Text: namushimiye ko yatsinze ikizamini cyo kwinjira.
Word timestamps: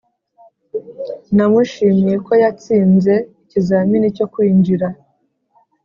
namushimiye 1.35 2.15
ko 2.25 2.31
yatsinze 2.43 3.13
ikizamini 3.43 4.07
cyo 4.17 4.25
kwinjira. 4.33 4.87